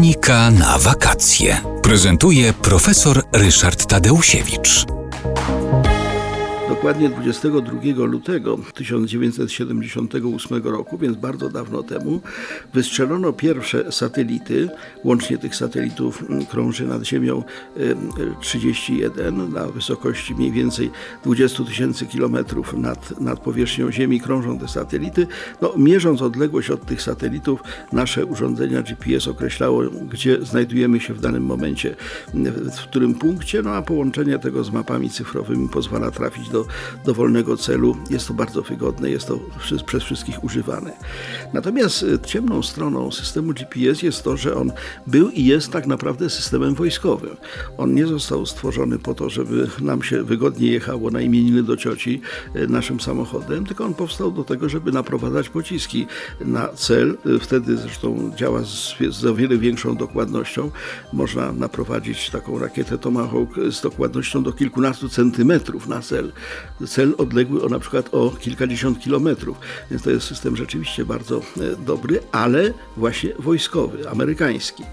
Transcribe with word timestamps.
Technika 0.00 0.50
na 0.50 0.78
wakacje. 0.78 1.60
Prezentuje 1.82 2.52
profesor 2.52 3.22
Ryszard 3.32 3.86
Tadeusiewicz. 3.86 4.99
Dokładnie 6.80 7.08
22 7.08 8.04
lutego 8.04 8.58
1978 8.74 10.62
roku, 10.62 10.98
więc 10.98 11.16
bardzo 11.16 11.48
dawno 11.48 11.82
temu, 11.82 12.20
wystrzelono 12.74 13.32
pierwsze 13.32 13.92
satelity. 13.92 14.68
Łącznie 15.04 15.38
tych 15.38 15.56
satelitów 15.56 16.22
mm, 16.22 16.46
krąży 16.46 16.86
nad 16.86 17.04
Ziemią 17.04 17.42
em, 17.76 18.10
31 18.40 19.52
na 19.52 19.66
wysokości 19.66 20.34
mniej 20.34 20.52
więcej 20.52 20.90
20 21.24 21.64
tysięcy 21.64 22.06
kilometrów 22.06 22.72
nad, 22.72 23.20
nad 23.20 23.40
powierzchnią 23.40 23.92
Ziemi 23.92 24.20
krążą 24.20 24.58
te 24.58 24.68
satelity. 24.68 25.26
No, 25.62 25.74
mierząc 25.76 26.22
odległość 26.22 26.70
od 26.70 26.86
tych 26.86 27.02
satelitów, 27.02 27.60
nasze 27.92 28.26
urządzenia 28.26 28.82
GPS 28.82 29.28
określało, 29.28 29.82
gdzie 30.10 30.44
znajdujemy 30.44 31.00
się 31.00 31.14
w 31.14 31.20
danym 31.20 31.44
momencie, 31.44 31.96
w 32.78 32.82
którym 32.82 33.14
punkcie, 33.14 33.62
no 33.62 33.70
a 33.70 33.82
połączenie 33.82 34.38
tego 34.38 34.64
z 34.64 34.70
mapami 34.70 35.10
cyfrowymi 35.10 35.68
pozwala 35.68 36.10
trafić 36.10 36.48
do 36.48 36.69
dowolnego 37.04 37.56
celu. 37.56 37.96
Jest 38.10 38.28
to 38.28 38.34
bardzo 38.34 38.62
wygodne, 38.62 39.10
jest 39.10 39.26
to 39.28 39.40
przez, 39.86 40.02
wszystkich 40.02 40.44
używane. 40.44 40.92
Natomiast 41.52 42.02
e, 42.02 42.26
ciemną 42.26 42.62
stroną 42.62 43.10
systemu 43.10 43.52
GPS 43.52 44.02
jest 44.02 44.22
to, 44.22 44.36
że 44.36 44.54
on 44.54 44.72
był 45.06 45.30
i 45.30 45.44
jest 45.44 45.72
tak 45.72 45.86
naprawdę 45.86 46.30
systemem 46.30 46.74
wojskowym. 46.74 47.36
On 47.78 47.94
nie 47.94 48.06
został 48.06 48.46
stworzony 48.46 48.98
po 48.98 49.14
to, 49.14 49.30
żeby 49.30 49.68
nam 49.80 50.02
się 50.02 50.22
wygodnie 50.22 50.72
jechało 50.72 51.10
na 51.10 51.20
imieniny 51.20 51.62
do 51.62 51.76
cioci 51.76 52.20
e, 52.54 52.66
naszym 52.66 53.00
samochodem, 53.00 53.66
tylko 53.66 53.84
on 53.84 53.94
powstał 53.94 54.30
do 54.30 54.44
tego, 54.44 54.68
żeby 54.68 54.92
naprowadzać 54.92 55.48
pociski 55.48 56.06
na 56.40 56.68
cel. 56.68 57.18
E, 57.36 57.38
Wtedy 57.38 57.76
zresztą 57.76 58.32
działa 58.36 58.62
z, 58.64 58.94
z 59.10 59.24
o 59.24 59.34
wiele 59.34 59.58
większą 59.58 59.96
dokładnością. 59.96 60.70
Można 61.12 61.52
naprowadzić 61.52 62.30
taką 62.30 62.58
rakietę 62.58 62.98
Tomahawk 62.98 63.50
z 63.70 63.80
dokładnością 63.80 64.42
do 64.42 64.52
kilkunastu 64.52 65.08
centymetrów 65.08 65.88
na 65.88 66.00
cel 66.00 66.32
cel 66.86 67.14
odległy 67.18 67.62
o 67.62 67.68
na 67.68 67.78
przykład 67.78 68.08
o 68.12 68.30
kilkadziesiąt 68.30 69.00
kilometrów. 69.00 69.56
Więc 69.90 70.02
to 70.02 70.10
jest 70.10 70.26
system 70.26 70.56
rzeczywiście 70.56 71.04
bardzo 71.04 71.38
e, 71.38 71.76
dobry, 71.86 72.20
ale 72.32 72.72
właśnie 72.96 73.32
wojskowy, 73.38 74.10
amerykański. 74.10 74.84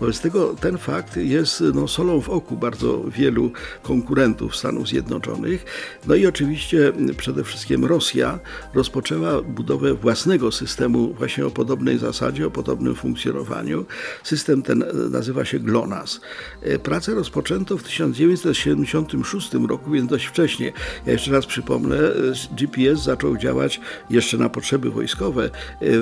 Wobec 0.00 0.20
tego 0.20 0.54
ten 0.54 0.78
fakt 0.78 1.16
jest 1.16 1.64
no, 1.74 1.88
solą 1.88 2.20
w 2.20 2.28
oku 2.28 2.56
bardzo 2.56 3.04
wielu 3.08 3.50
konkurentów 3.82 4.56
Stanów 4.56 4.88
Zjednoczonych. 4.88 5.64
No 6.06 6.14
i 6.14 6.26
oczywiście 6.26 6.92
przede 7.16 7.44
wszystkim 7.44 7.84
Rosja 7.84 8.38
rozpoczęła 8.74 9.42
budowę 9.42 9.94
własnego 9.94 10.52
systemu 10.52 11.14
właśnie 11.14 11.46
o 11.46 11.50
podobnej 11.50 11.98
zasadzie, 11.98 12.46
o 12.46 12.50
podobnym 12.50 12.94
funkcjonowaniu. 12.94 13.86
System 14.22 14.62
ten 14.62 14.82
e, 14.82 14.86
nazywa 15.10 15.44
się 15.44 15.58
GLONASS. 15.58 16.20
E, 16.62 16.78
Pracę 16.78 17.14
rozpoczęto 17.14 17.78
w 17.78 17.82
1976 17.82 19.54
roku, 19.68 19.90
więc 19.90 20.10
dość 20.10 20.26
wcześnie. 20.26 20.72
Ja 21.06 21.15
jeszcze 21.16 21.32
raz 21.32 21.46
przypomnę, 21.46 21.98
GPS 22.52 23.02
zaczął 23.02 23.36
działać 23.36 23.80
jeszcze 24.10 24.38
na 24.38 24.48
potrzeby 24.48 24.90
wojskowe 24.90 25.44
e, 25.44 25.50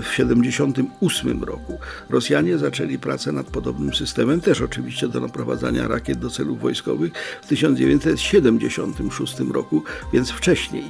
w 0.00 0.08
1978 0.08 1.44
roku. 1.44 1.78
Rosjanie 2.10 2.58
zaczęli 2.58 2.98
pracę 2.98 3.32
nad 3.32 3.46
podobnym 3.46 3.94
systemem, 3.94 4.40
też 4.40 4.60
oczywiście 4.60 5.08
do 5.08 5.20
naprowadzania 5.20 5.88
rakiet 5.88 6.18
do 6.18 6.30
celów 6.30 6.60
wojskowych 6.60 7.12
w 7.42 7.46
1976 7.46 9.40
roku, 9.52 9.82
więc 10.12 10.30
wcześniej. 10.30 10.84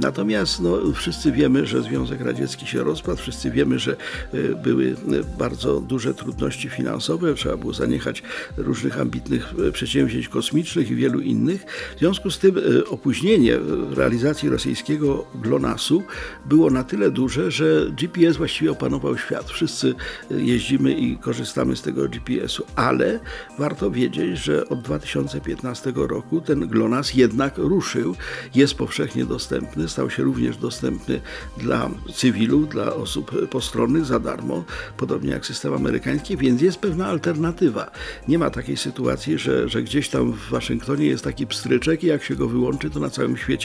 Natomiast 0.00 0.60
no, 0.60 0.78
wszyscy 0.94 1.32
wiemy, 1.32 1.66
że 1.66 1.82
Związek 1.82 2.20
Radziecki 2.20 2.66
się 2.66 2.84
rozpadł, 2.84 3.18
wszyscy 3.18 3.50
wiemy, 3.50 3.78
że 3.78 3.96
e, 4.32 4.62
były 4.62 4.96
e, 5.12 5.38
bardzo 5.38 5.80
duże 5.80 6.14
trudności 6.14 6.68
finansowe, 6.68 7.34
trzeba 7.34 7.56
było 7.56 7.72
zaniechać 7.72 8.22
różnych 8.56 9.00
ambitnych 9.00 9.54
przedsięwzięć 9.72 10.28
kosmicznych 10.28 10.90
i 10.90 10.94
wielu 10.94 11.20
innych. 11.20 11.64
W 11.96 11.98
związku 11.98 12.30
z 12.30 12.38
tym 12.38 12.54
opóźnienie 12.88 13.58
realizacji 13.94 14.48
rosyjskiego 14.48 15.24
GLONASS-u 15.34 16.02
było 16.46 16.70
na 16.70 16.84
tyle 16.84 17.10
duże, 17.10 17.50
że 17.50 17.86
GPS 17.90 18.36
właściwie 18.36 18.70
opanował 18.70 19.18
świat. 19.18 19.50
Wszyscy 19.50 19.94
jeździmy 20.30 20.92
i 20.92 21.18
korzystamy 21.18 21.76
z 21.76 21.82
tego 21.82 22.08
GPS-u, 22.08 22.64
ale 22.76 23.20
warto 23.58 23.90
wiedzieć, 23.90 24.38
że 24.38 24.68
od 24.68 24.82
2015 24.82 25.92
roku 25.96 26.40
ten 26.40 26.68
GLONASS 26.68 27.14
jednak 27.14 27.58
ruszył, 27.58 28.16
jest 28.54 28.74
powszechnie 28.74 29.24
dostępny, 29.24 29.88
stał 29.88 30.10
się 30.10 30.22
również 30.22 30.56
dostępny 30.56 31.20
dla 31.56 31.90
cywilów, 32.14 32.68
dla 32.68 32.94
osób 32.94 33.48
postronnych 33.48 34.04
za 34.04 34.20
darmo, 34.20 34.64
podobnie 34.96 35.30
jak 35.30 35.46
system 35.46 35.74
amerykański, 35.74 36.36
więc 36.36 36.62
jest 36.62 36.78
pewna 36.78 37.06
alternatywa. 37.06 37.90
Nie 38.28 38.38
ma 38.38 38.50
takiej 38.50 38.76
sytuacji, 38.76 39.38
że, 39.38 39.68
że 39.68 39.82
gdzieś 39.82 40.08
tam 40.08 40.32
w 40.32 40.50
Waszyngtonie 40.50 41.06
jest 41.06 41.24
taki 41.24 41.46
pstryczek 41.46 42.04
i 42.04 42.06
jak 42.06 42.24
się 42.24 42.36
go 42.36 42.48
wyłączy, 42.48 42.90
to 42.90 43.00
na 43.00 43.10
całym 43.10 43.36
świecie 43.36 43.59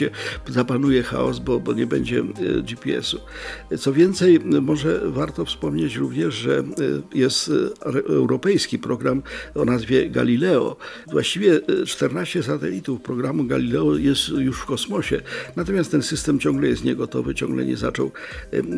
zapanuje 0.48 1.02
chaos, 1.02 1.38
bo, 1.38 1.60
bo 1.60 1.72
nie 1.72 1.86
będzie 1.86 2.18
e, 2.18 2.24
GPS-u. 2.62 3.20
Co 3.78 3.92
więcej, 3.92 4.40
może 4.40 5.00
warto 5.04 5.44
wspomnieć 5.44 5.96
również, 5.96 6.34
że 6.34 6.58
e, 6.58 6.64
jest 7.14 7.50
e, 7.84 7.88
europejski 7.92 8.78
program 8.78 9.22
o 9.54 9.64
nazwie 9.64 10.10
Galileo. 10.10 10.76
Właściwie 11.10 11.60
14 11.86 12.42
satelitów 12.42 13.00
programu 13.00 13.44
Galileo 13.44 13.96
jest 13.96 14.28
już 14.28 14.60
w 14.60 14.64
kosmosie, 14.64 15.20
natomiast 15.56 15.90
ten 15.90 16.02
system 16.02 16.38
ciągle 16.38 16.68
jest 16.68 16.84
niegotowy, 16.84 17.34
ciągle 17.34 17.64
nie 17.64 17.76
zaczął 17.76 18.10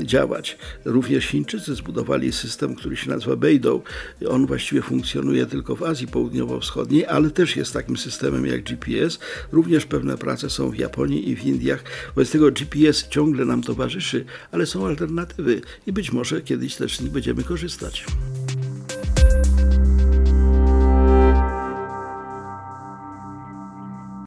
działać. 0.03 0.59
Również 0.85 1.25
Chińczycy 1.25 1.75
zbudowali 1.75 2.33
system, 2.33 2.75
który 2.75 2.97
się 2.97 3.11
nazywa 3.11 3.37
Beidou. 3.37 3.83
On 4.29 4.47
właściwie 4.47 4.83
funkcjonuje 4.83 5.47
tylko 5.47 5.77
w 5.77 5.83
Azji 5.83 6.07
Południowo-Wschodniej, 6.07 7.07
ale 7.07 7.31
też 7.31 7.57
jest 7.57 7.73
takim 7.73 7.97
systemem 7.97 8.47
jak 8.47 8.63
GPS. 8.63 9.19
Również 9.53 9.87
pewne 9.87 10.19
prace 10.19 10.51
są 10.51 10.71
w 10.71 10.79
Japonii 10.99 11.29
i 11.31 11.37
w 11.37 11.45
Indiach. 11.45 11.85
Wobec 12.15 12.31
tego 12.31 12.51
GPS 12.51 13.09
ciągle 13.09 13.45
nam 13.45 13.63
towarzyszy, 13.63 14.25
ale 14.53 14.67
są 14.67 14.87
alternatywy 14.87 15.61
i 15.87 15.93
być 15.93 16.13
może 16.13 16.43
kiedyś 16.43 16.77
też 16.77 16.97
z 16.97 17.01
nich 17.01 17.13
będziemy 17.13 17.45
korzystać. 17.45 18.05